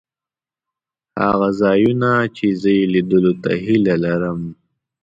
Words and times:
هغه 1.23 1.49
ځایونه 1.61 2.09
چې 2.35 2.45
زه 2.61 2.69
یې 2.77 2.83
لیدلو 2.93 3.33
ته 3.43 3.51
هیله 3.65 3.95
لرم. 4.05 4.41